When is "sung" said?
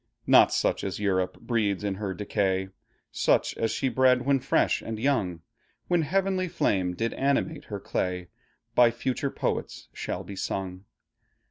10.35-10.85